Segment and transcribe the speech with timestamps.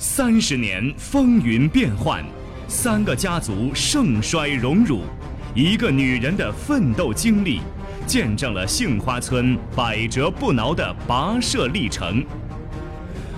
[0.00, 2.24] 三十年风云变幻，
[2.68, 5.00] 三个家族盛衰荣辱，
[5.56, 7.60] 一个女人的奋斗经历，
[8.06, 12.24] 见证了杏花村百折不挠的跋涉历程。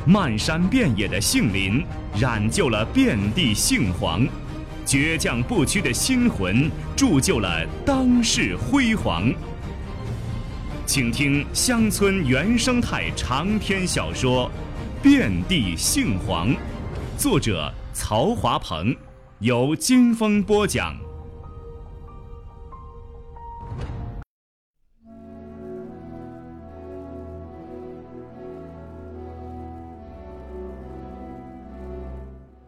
[0.05, 1.83] 漫山遍野的杏林，
[2.21, 4.29] 染就了遍地杏黄；
[4.85, 9.33] 倔强不屈的心魂，铸就了当世辉煌。
[10.85, 14.51] 请听乡村原生态长篇小说
[15.03, 16.51] 《遍地杏黄》，
[17.17, 18.95] 作者曹华鹏，
[19.39, 20.95] 由金风播讲。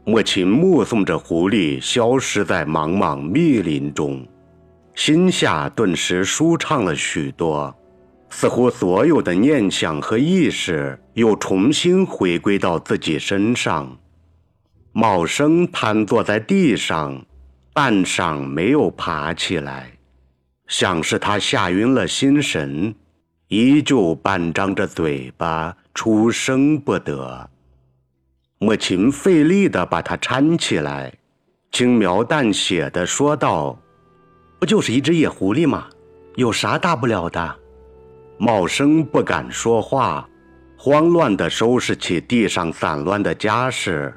[0.07, 4.27] 母亲目送着狐狸消失在茫茫密林中，
[4.95, 7.75] 心下顿时舒畅了许多，
[8.35, 13.99] 似乎所有的念想和意识又重新回归到自己身上。
[14.93, 17.25] 茂生瘫坐在地上，
[17.75, 19.93] 半晌没有爬起来，
[20.67, 22.95] 像是他吓晕了心神，
[23.49, 27.51] 依旧半张着嘴巴，出声不得。
[28.59, 31.13] 母亲费力地把他搀起来，
[31.71, 33.79] 轻描淡写地说道
[34.59, 35.87] ：“不就是一只野狐狸吗？
[36.37, 37.57] 有啥大不了的？”
[38.45, 40.29] 茂生不敢说话，
[40.77, 44.13] 慌乱地收拾起地上散乱的家事，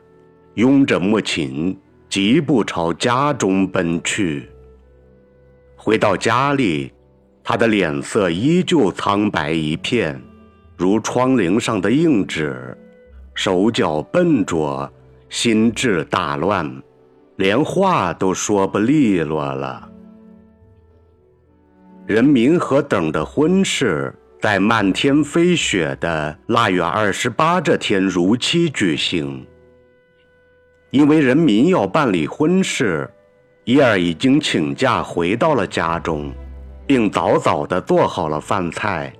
[0.55, 4.49] 拥着母亲疾步朝家中奔去。
[5.75, 6.91] 回到家里，
[7.43, 10.19] 他的脸色依旧苍白一片，
[10.75, 12.75] 如窗棂上的硬纸。
[13.35, 14.91] 手脚笨拙，
[15.29, 16.81] 心智大乱，
[17.35, 19.87] 连话都说不利落了。
[22.07, 29.43] 人民和等的婚事在漫天飞雪的腊月二十八这天如期举行。
[30.91, 33.09] 因为人民要办理婚事，
[33.63, 36.31] 叶儿已经请假回到了家中，
[36.85, 39.11] 并早早的做好了饭菜，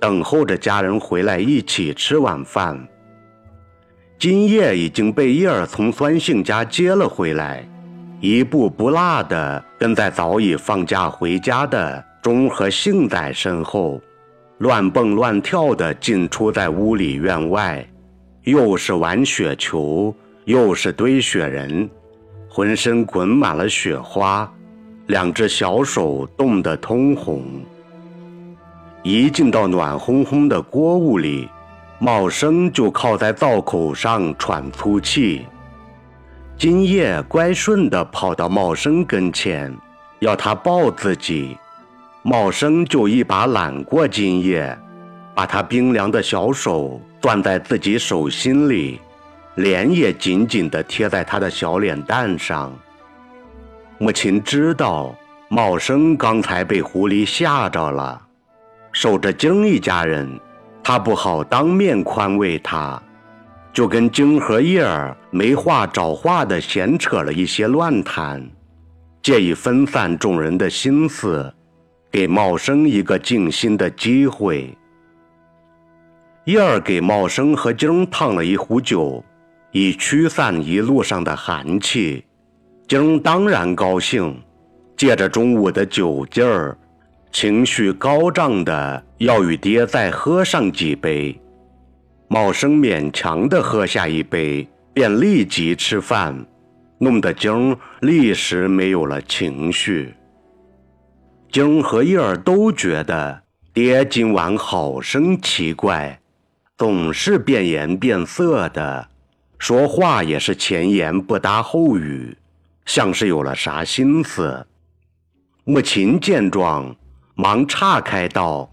[0.00, 2.88] 等候着家人回来一起吃晚饭。
[4.18, 7.68] 今夜已经被叶儿从酸性家接了回来，
[8.18, 14.00] 一步不落地跟在早已放假回家的钟和杏在身后，
[14.58, 17.84] 乱蹦乱跳地进出在屋里院外，
[18.44, 20.14] 又是玩雪球，
[20.44, 21.90] 又是堆雪人，
[22.48, 24.48] 浑身滚满了雪花，
[25.08, 27.42] 两只小手冻得通红。
[29.02, 31.48] 一进到暖烘烘的锅屋里。
[31.98, 35.44] 茂生就靠在灶口上喘粗气，
[36.56, 39.76] 金叶乖顺地跑到茂生跟前，
[40.20, 41.58] 要他抱自己。
[42.22, 44.78] 茂生就一把揽过金叶，
[45.34, 49.00] 把他冰凉的小手攥在自己手心里，
[49.54, 52.76] 脸也紧紧地贴在他的小脸蛋上。
[53.98, 55.14] 母亲知道
[55.48, 58.20] 茂生刚才被狐狸吓着了，
[58.92, 60.28] 守着晶一家人。
[60.82, 63.00] 他不好当面宽慰他，
[63.72, 68.46] 就跟晶和叶儿没话找话的闲扯了一些乱谈，
[69.22, 71.52] 借以分散众人的心思，
[72.10, 74.76] 给茂生一个静心的机会。
[76.44, 79.24] 叶儿给茂生和晶烫了一壶酒，
[79.70, 82.24] 以驱散一路上的寒气。
[82.88, 84.36] 晶当然高兴，
[84.96, 86.76] 借着中午的酒劲儿。
[87.30, 91.40] 情绪高涨的要与爹再喝上几杯，
[92.26, 96.44] 茂生勉强的喝下一杯，便立即吃饭，
[96.98, 100.12] 弄得晶立时没有了情绪。
[101.52, 103.42] 晶和叶儿都觉得
[103.74, 106.20] 爹今晚好生奇怪，
[106.78, 109.08] 总是变颜变色的，
[109.58, 112.36] 说话也是前言不搭后语，
[112.86, 114.66] 像是有了啥心思。
[115.64, 116.96] 母亲见状。
[117.36, 118.70] 忙岔开道：“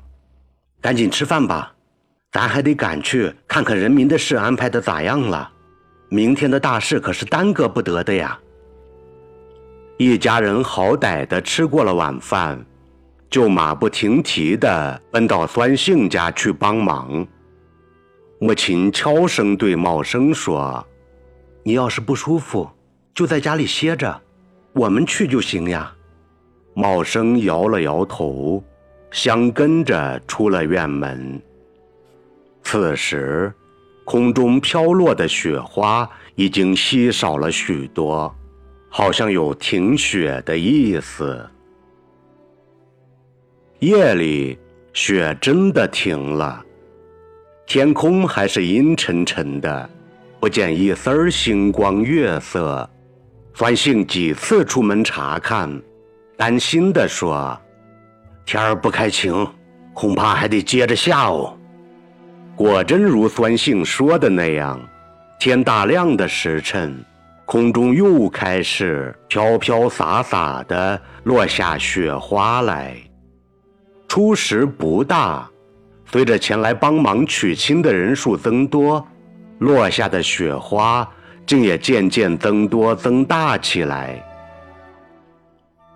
[0.81, 1.73] 赶紧吃饭吧，
[2.33, 5.49] 咱还得赶去看看人民的事安排的咋样了。
[6.09, 8.37] 明天的大事可是耽搁不得的呀。”
[9.97, 12.65] 一家人好歹的吃过了晚饭，
[13.29, 17.25] 就马不停蹄的奔到酸杏家去帮忙。
[18.39, 20.85] 母亲悄声对茂生说
[21.63, 22.69] ：“你要是不舒服，
[23.13, 24.21] 就在家里歇着，
[24.73, 25.93] 我们去就行呀。”
[26.75, 28.63] 茂生摇了摇头，
[29.09, 31.41] 相跟着出了院门。
[32.61, 33.51] 此时，
[34.05, 38.33] 空中飘落的雪花已经稀少了许多，
[38.89, 41.49] 好像有停雪的意思。
[43.79, 44.57] 夜里，
[44.91, 46.59] 雪真的停了，
[47.67, 49.87] 天空还是阴沉沉的，
[50.39, 52.89] 不见一丝儿星光月色。
[53.53, 55.79] 孙兴几次出门查看，
[56.35, 57.55] 担心地说
[58.47, 59.47] ：“天儿不开晴，
[59.93, 61.55] 恐怕还得接着下哦。”
[62.57, 64.81] 果真如孙兴说的那样，
[65.39, 66.99] 天大亮的时辰，
[67.45, 72.97] 空中又开始飘飘洒洒的落下雪花来。
[74.07, 75.49] 初时不大，
[76.05, 79.05] 随着前来帮忙娶亲的人数增多，
[79.59, 81.07] 落下的雪花。
[81.45, 84.21] 竟也渐渐增多增大起来。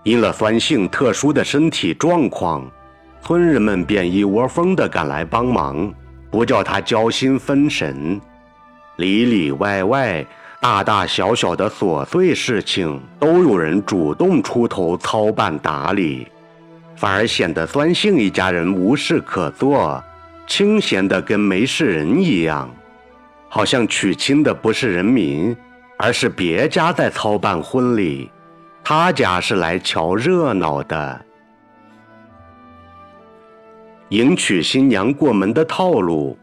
[0.03, 2.65] 因了酸性特殊的身体状况，
[3.21, 5.93] 村人们便一窝蜂地赶来帮忙，
[6.31, 8.17] 不叫他焦心分神。
[8.95, 10.25] 里里外外、
[10.61, 16.25] 大大小小的琐碎事情，都有人主动出头操办打理，
[17.01, 20.03] 反而显得酸性一家人无事可做，
[20.45, 22.69] 清闲的跟没事人一样。
[23.49, 25.57] 好像娶亲的不是人民，
[25.97, 28.29] 而是别家在操办婚礼，
[28.83, 31.25] 他家是来瞧热闹的。
[34.09, 36.37] 迎娶新娘过门的套路，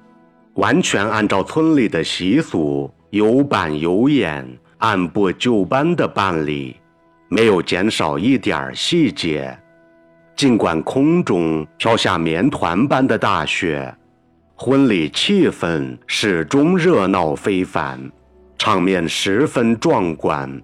[0.55, 4.45] 完全按照村里的习俗，有板有眼，
[4.79, 6.75] 按部就班的办理，
[7.29, 9.57] 没有减少一点细节。
[10.39, 13.93] 尽管空中飘下棉团般的大雪。
[14.55, 18.09] 婚礼气氛始终热闹非凡，
[18.57, 20.63] 场面十分壮观。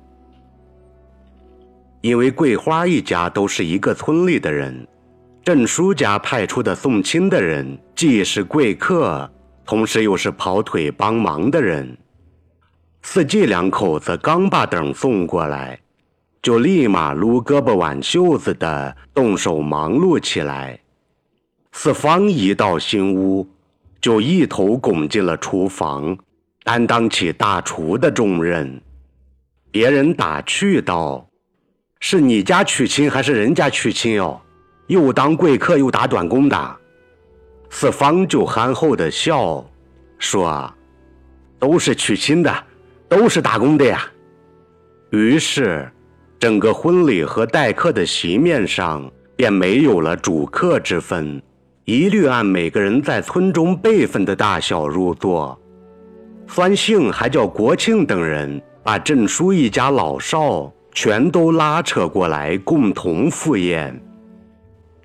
[2.02, 4.86] 因为桂花一家都是一个村里的人，
[5.42, 9.28] 郑叔家派出的送亲的人既是贵客，
[9.66, 11.98] 同时又是跑腿帮忙的人。
[13.02, 15.76] 四季两口子刚把等送过来，
[16.44, 20.78] 就立马撸胳膊挽袖子的动手忙碌起来。
[21.72, 23.48] 四方一到新屋。
[23.98, 26.14] 就一头拱进了厨房，
[26.62, 28.78] 担当起大厨的重任。
[29.70, 31.26] 别人打趣道
[32.00, 34.38] ：“是你家娶亲还是人家娶亲哟？
[34.88, 36.76] 又当贵客又打短工的。”
[37.70, 39.64] 四方就憨厚的笑，
[40.18, 40.70] 说
[41.58, 42.54] ：“都是娶亲的，
[43.08, 44.06] 都是打工的呀。”
[45.12, 45.90] 于是，
[46.44, 51.40] 整个婚礼和待客的席面上便没有了主客之分。
[51.86, 55.58] 一律按每个人在村中辈分的大小入座。
[56.46, 63.98] 酸性还叫国庆等人把郑叔一家老少全都拉扯过来，共同赴宴。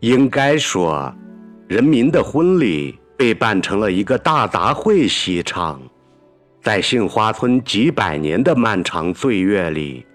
[0.02, 1.10] 应该说，
[1.70, 5.82] 人民的婚礼被办成了一个大杂烩席场，
[6.62, 10.06] 在杏花村几百年的漫长岁月里，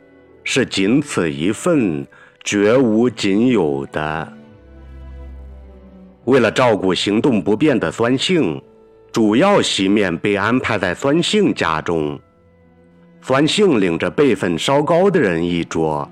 [0.45, 2.07] 是仅此一份，
[2.45, 4.33] 绝无仅有的。
[6.27, 8.61] 为了照顾行动不便的酸杏，
[9.11, 12.19] 主要席面被安排在酸杏家中。
[13.23, 16.09] 酸杏领着辈分稍高的人一桌，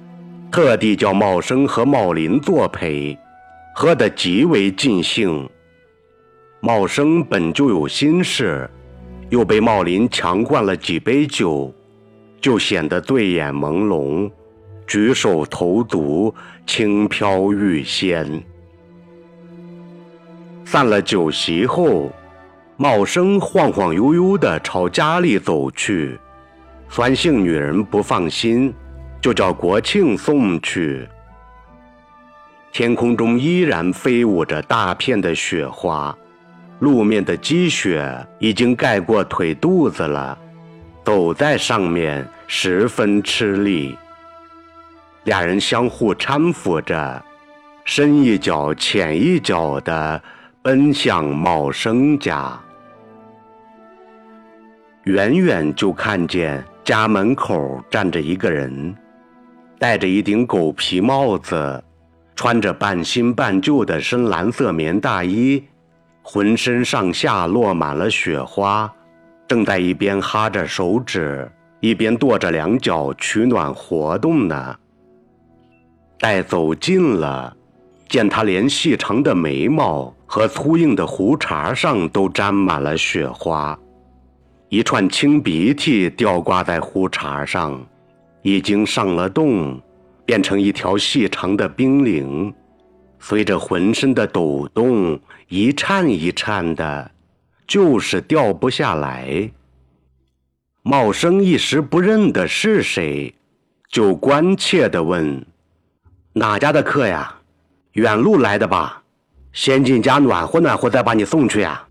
[0.51, 3.17] 特地叫茂生和茂林作陪，
[3.75, 5.47] 喝得极为尽兴。
[6.61, 8.69] 茂生本就有心事，
[9.29, 11.75] 又被茂林强灌了几杯酒，
[12.43, 14.29] 就显得醉眼朦胧，
[14.85, 16.35] 举手投足
[16.67, 18.43] 轻飘欲仙。
[20.65, 22.11] 散了酒席后，
[22.77, 26.19] 茂生晃晃悠悠地朝家里走去。
[26.89, 28.75] 酸性女人不放心，
[29.21, 31.09] 就叫国庆送去。
[32.73, 36.15] 天空中依然飞舞着大片的雪花，
[36.81, 40.37] 路面的积雪已经盖过腿肚子了，
[41.05, 43.97] 走在上面十分吃力。
[45.25, 47.25] 俩人相互搀扶着，
[47.85, 50.23] 深一脚浅一脚的。
[50.65, 52.57] 奔向茂生家，
[55.03, 58.97] 远远就看见家门口站着一个人，
[59.77, 61.83] 戴着一顶狗皮帽子，
[62.37, 65.65] 穿着半新半旧的深蓝色棉大衣，
[66.23, 68.89] 浑身上下落满了雪花，
[69.53, 71.47] 正在一边哈着手指，
[71.81, 74.75] 一边跺着两脚取暖活动呢。
[76.19, 77.55] 待走近了。
[78.09, 83.79] 见他连细长的眉毛和粗硬的胡茬上都沾满了雪花，
[84.71, 87.79] 一串青鼻涕吊挂在胡茬上，
[88.41, 89.79] 已经上了冻，
[90.25, 92.51] 变成一条细长的冰凌，
[93.19, 97.11] 随着浑身的抖动一颤一颤的，
[97.73, 99.51] 就是掉不下来。
[100.83, 103.35] 茂生一时不认得是谁，
[103.89, 105.47] 就关切地问
[106.35, 107.35] ：“哪家的客呀？”
[107.93, 109.03] 远路来的吧，
[109.55, 111.83] 先进家暖和暖和，再把你送去呀。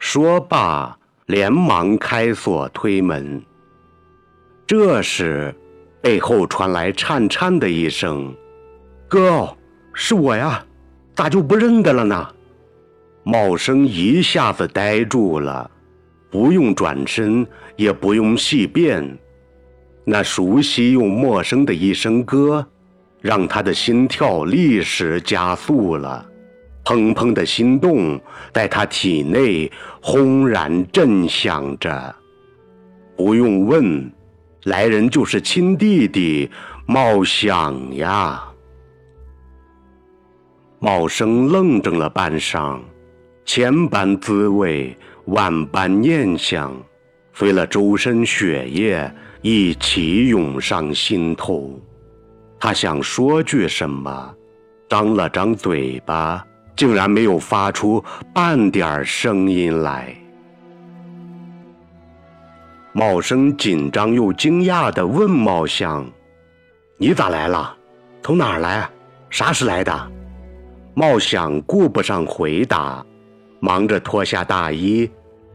[0.00, 3.40] 说罢，连忙开锁推门。
[4.66, 5.54] 这时，
[6.02, 8.34] 背后传来颤颤的一声
[9.06, 9.56] ：“哥，
[9.92, 10.66] 是我呀，
[11.14, 12.28] 咋就不认得了呢？”
[13.28, 15.68] 茂生一下子呆住了，
[16.30, 19.18] 不用转身，也不用细辨，
[20.04, 22.64] 那熟悉又陌生的一声歌，
[23.20, 26.24] 让他的心跳立时加速了，
[26.84, 28.20] 砰砰的心动
[28.52, 29.68] 在他体内
[30.00, 32.14] 轰然震响着。
[33.16, 34.08] 不用问，
[34.66, 36.48] 来人就是亲弟弟
[36.86, 38.40] 茂想呀。
[40.78, 42.78] 茂生愣怔了半晌。
[43.46, 44.94] 千般滋味，
[45.26, 46.76] 万般念想，
[47.32, 49.10] 随了周身血液
[49.40, 51.80] 一起涌上心头。
[52.58, 54.34] 他想说句什么，
[54.88, 56.44] 张了张嘴巴，
[56.76, 60.12] 竟然没有发出半点声音来。
[62.92, 66.04] 茂生紧张又惊讶地问茂香
[66.98, 67.76] ：“你咋来了？
[68.24, 68.90] 从哪儿来？
[69.30, 70.12] 啥时来的？”
[70.94, 73.06] 茂相顾不上回答。
[73.60, 75.10] 忙着脱下大衣，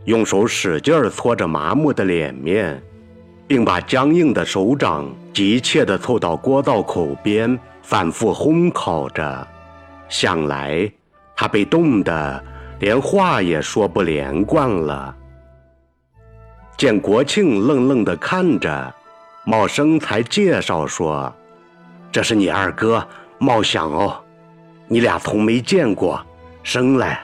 [0.05, 2.81] 用手使劲搓着麻木的脸面，
[3.48, 9.48] 并把僵硬的手掌急切地凑到锅灶口边，反复烘烤着。
[10.10, 10.91] 想来
[11.36, 12.43] 他被冻得
[12.79, 15.15] 连话也说不连贯了。
[16.75, 18.93] 见国庆愣愣地看着，
[19.46, 21.31] 茂生才介绍说
[22.12, 24.20] ：“这是你二哥茂想哦，
[24.88, 26.20] 你俩从没见过，
[26.63, 27.24] 生来。”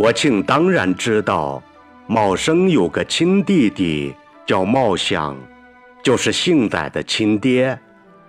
[0.00, 1.62] 国庆当然知道，
[2.06, 4.14] 茂生有个亲弟弟
[4.46, 5.36] 叫茂祥，
[6.02, 7.78] 就是幸仔的亲爹，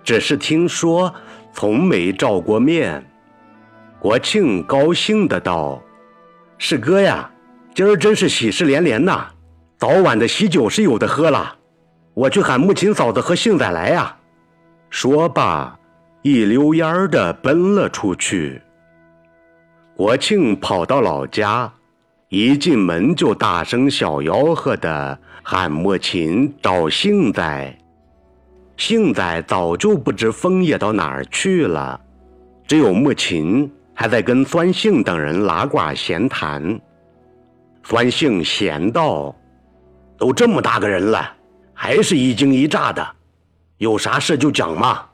[0.04, 1.10] 只是听说，
[1.54, 3.02] 从没照过面。
[3.98, 5.82] 国庆高兴的道
[6.58, 7.30] ：“是哥呀，
[7.74, 9.28] 今儿真是喜事连连呐！
[9.78, 11.56] 早晚的喜酒是有的喝了，
[12.12, 14.14] 我去喊木琴嫂子和幸仔来呀。”
[14.90, 15.74] 说罢，
[16.20, 18.60] 一溜烟儿的奔了出去。
[19.94, 21.70] 国庆跑到老家，
[22.28, 27.78] 一进门就大声小吆喝的喊莫琴找幸仔。
[28.78, 32.00] 幸仔早就不知风也到哪儿去了，
[32.66, 36.80] 只有莫琴还在跟酸杏等人拉呱闲谈。
[37.84, 39.36] 酸杏闲道
[40.16, 41.34] ：“都这么大个人了，
[41.74, 43.06] 还是一惊一乍的，
[43.76, 45.04] 有啥事就讲嘛。”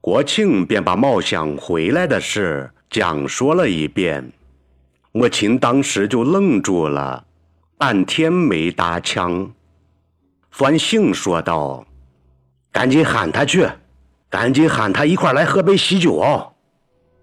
[0.00, 2.70] 国庆便把冒想回来的事。
[2.94, 4.32] 讲说了一遍，
[5.10, 7.26] 莫琴当时就愣住了，
[7.76, 9.50] 半天没搭腔。
[10.52, 11.84] 酸性说道
[12.70, 13.68] ：“赶紧喊他去，
[14.30, 16.52] 赶紧喊他一块来喝杯喜酒哦。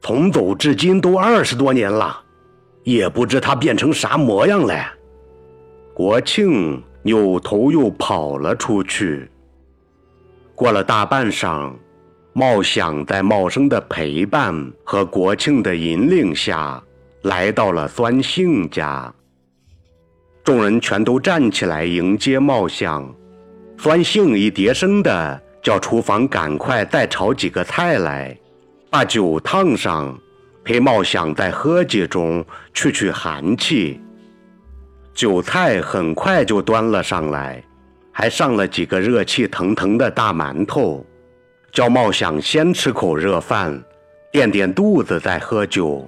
[0.02, 2.22] 从走至今都二十多年了，
[2.84, 4.76] 也不知他变成啥模样了。”
[5.96, 9.32] 国庆扭头又跑了出去。
[10.54, 11.72] 过了大半晌。
[12.34, 16.82] 茂想在茂生的陪伴和国庆的引领下，
[17.24, 19.14] 来到了酸杏家。
[20.42, 23.14] 众人全都站起来迎接茂想。
[23.78, 28.36] 酸杏一叠声的叫厨房赶快再炒几个菜来，
[28.90, 30.18] 把酒烫上，
[30.64, 34.00] 陪茂想在喝几盅去去寒气。
[35.14, 37.62] 酒菜很快就端了上来，
[38.12, 41.06] 还上了几个热气腾腾的大馒头。
[41.72, 43.82] 叫茂想先吃口热饭，
[44.30, 46.06] 垫垫肚子再喝酒。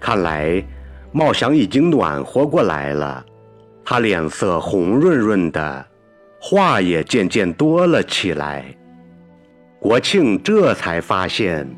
[0.00, 0.64] 看来
[1.12, 3.22] 茂想已经暖和过来了，
[3.84, 5.86] 他脸色红润润的，
[6.40, 8.64] 话也渐渐多了起来。
[9.78, 11.68] 国庆这才发现，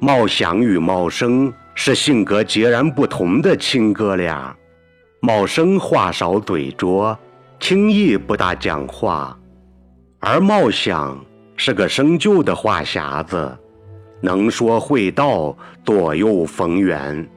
[0.00, 4.56] 茂想与茂生是性格截然不同的亲哥俩。
[5.20, 7.18] 茂生话少嘴拙，
[7.60, 9.38] 轻易不大讲话，
[10.20, 11.22] 而茂想。
[11.58, 13.58] 是个生就的话匣子，
[14.20, 17.28] 能说会道，左右逢源，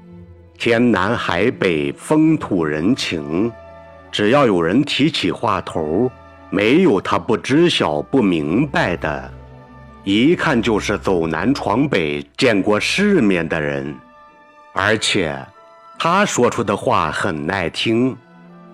[0.59, 3.51] 天南海北，风土人情，
[4.11, 6.09] 只要有人提起话头，
[6.51, 9.29] 没有他不知晓、不明白的。
[10.03, 13.95] 一看就是走南闯北、见过世面的人，
[14.73, 15.35] 而且
[15.97, 18.15] 他说出的话很耐听。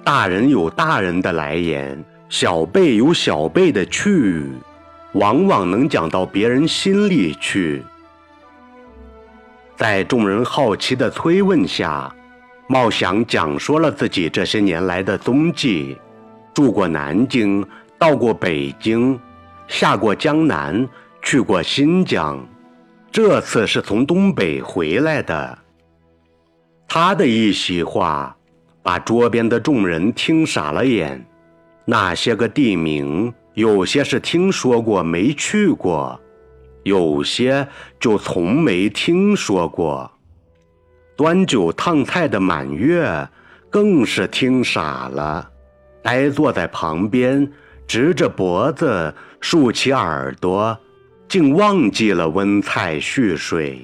[0.03, 4.51] 大人有大人的来言，小辈有小辈的去。
[5.17, 7.83] 往往能讲到别人心里去。
[9.75, 12.13] 在众人好奇的催问下，
[12.67, 15.97] 茂祥讲说了自己这些年来的踪迹：
[16.53, 17.65] 住过南京，
[17.97, 19.19] 到过北京，
[19.67, 20.87] 下过江南，
[21.23, 22.43] 去过新疆，
[23.11, 25.57] 这次是从东北回来的。
[26.87, 28.35] 他的一席话，
[28.83, 31.25] 把桌边的众人听傻了眼。
[31.85, 36.21] 那些个地名，有些是听说过没去过，
[36.83, 37.67] 有些
[37.99, 40.11] 就从没听说过。
[41.15, 43.27] 端酒烫菜的满月
[43.67, 45.49] 更是听傻了，
[46.03, 47.51] 呆坐在旁边，
[47.87, 50.77] 直着脖子，竖起耳朵，
[51.27, 53.83] 竟忘记了温菜续水。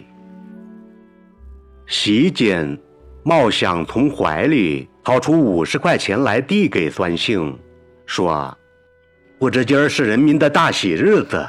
[1.88, 2.78] 席间，
[3.24, 7.58] 茂想从怀里掏出五十块钱来递给酸性，
[8.06, 8.56] 说
[9.44, 11.46] ：“不知今儿是人民的大喜日子，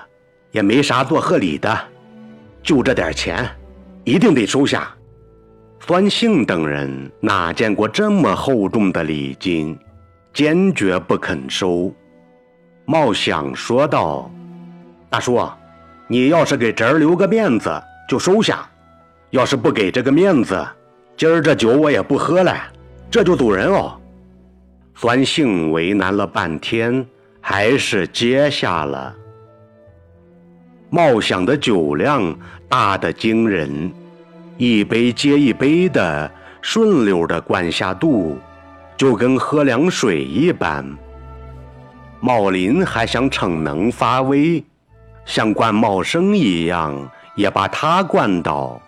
[0.51, 1.79] 也没啥做贺礼的，
[2.61, 3.49] 就这点钱，
[4.03, 4.93] 一定得收下。”
[5.79, 9.79] 酸性等人哪见过这么厚重的礼金，
[10.33, 11.95] 坚决不肯收。
[12.85, 14.29] 茂想说道
[15.09, 15.49] ：“大叔，
[16.09, 18.69] 你要是给侄儿留个面子，就收下。”
[19.31, 20.67] 要是不给这个面子，
[21.17, 22.57] 今儿这酒我也不喝了，
[23.09, 23.97] 这就走人哦。
[24.97, 27.07] 酸性为难了半天，
[27.47, 29.15] 还是接下了。
[30.89, 32.35] 茂想的酒量
[32.71, 33.93] 大得惊人，
[34.57, 36.31] 一杯接一杯的
[36.63, 38.39] 顺溜的灌下肚，
[38.97, 40.91] 就跟喝凉水一般。
[42.19, 44.65] 茂林还想逞能发威，
[45.27, 46.97] 像灌茂生一样，
[47.37, 48.81] 也把他灌倒。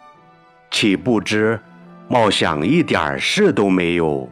[0.70, 1.60] 岂不知，
[2.08, 4.26] 茂想一点事都没有，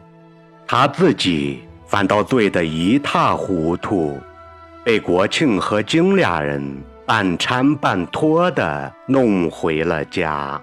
[0.65, 4.19] 他自己反倒醉得一塌糊涂，
[4.83, 6.75] 被国庆和京俩人
[7.05, 10.61] 半搀半拖的弄回了家。